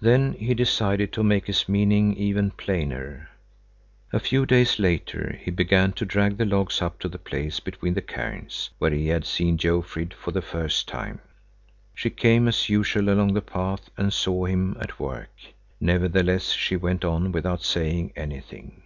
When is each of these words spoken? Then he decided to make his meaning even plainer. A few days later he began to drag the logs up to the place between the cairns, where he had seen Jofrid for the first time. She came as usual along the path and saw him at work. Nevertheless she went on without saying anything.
Then 0.00 0.32
he 0.32 0.54
decided 0.54 1.12
to 1.12 1.22
make 1.22 1.46
his 1.46 1.68
meaning 1.68 2.16
even 2.16 2.50
plainer. 2.50 3.28
A 4.12 4.18
few 4.18 4.44
days 4.44 4.80
later 4.80 5.38
he 5.40 5.52
began 5.52 5.92
to 5.92 6.04
drag 6.04 6.36
the 6.36 6.44
logs 6.44 6.82
up 6.82 6.98
to 6.98 7.08
the 7.08 7.16
place 7.20 7.60
between 7.60 7.94
the 7.94 8.02
cairns, 8.02 8.70
where 8.78 8.90
he 8.90 9.06
had 9.06 9.24
seen 9.24 9.56
Jofrid 9.56 10.12
for 10.14 10.32
the 10.32 10.42
first 10.42 10.88
time. 10.88 11.20
She 11.94 12.10
came 12.10 12.48
as 12.48 12.68
usual 12.68 13.08
along 13.08 13.34
the 13.34 13.40
path 13.40 13.88
and 13.96 14.12
saw 14.12 14.46
him 14.46 14.76
at 14.80 14.98
work. 14.98 15.30
Nevertheless 15.80 16.50
she 16.50 16.74
went 16.74 17.04
on 17.04 17.30
without 17.30 17.62
saying 17.62 18.14
anything. 18.16 18.82